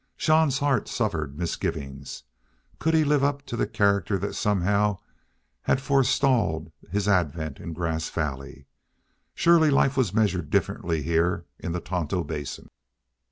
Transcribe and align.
Jean's 0.17 0.57
heart 0.57 0.87
suffered 0.87 1.37
misgivings. 1.37 2.23
Could 2.79 2.95
he 2.95 3.03
live 3.03 3.23
up 3.23 3.45
to 3.45 3.55
the 3.55 3.67
character 3.67 4.17
that 4.17 4.33
somehow 4.33 4.97
had 5.65 5.79
forestalled 5.79 6.71
his 6.89 7.07
advent 7.07 7.59
in 7.59 7.71
Grass 7.73 8.09
Valley? 8.09 8.65
Surely 9.35 9.69
life 9.69 9.95
was 9.95 10.11
measured 10.11 10.49
differently 10.49 11.03
here 11.03 11.45
in 11.59 11.71
the 11.71 11.79
Tonto 11.79 12.23
Basin. 12.23 12.67